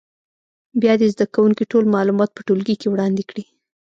بیا 0.81 0.93
دې 0.99 1.07
زده 1.13 1.25
کوونکي 1.35 1.63
ټول 1.71 1.83
معلومات 1.95 2.29
په 2.33 2.41
ټولګي 2.47 2.75
کې 2.81 2.87
وړاندې 2.93 3.23
کړي. 3.29 3.43